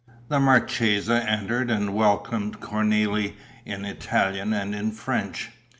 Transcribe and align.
The 0.29 0.39
marchesa 0.39 1.23
entered 1.29 1.69
and 1.69 1.93
welcomed 1.93 2.59
Cornélie 2.59 3.33
in 3.65 3.85
Italian 3.85 4.51
and 4.51 4.73
in 4.73 4.93
French. 4.93 5.51